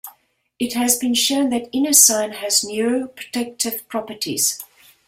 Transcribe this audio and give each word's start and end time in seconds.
It 0.57 0.73
has 0.73 0.95
been 0.97 1.13
shown 1.13 1.51
that 1.51 1.71
inosine 1.71 2.33
has 2.37 2.61
neuroprotective 2.67 3.87
properties. 3.87 4.63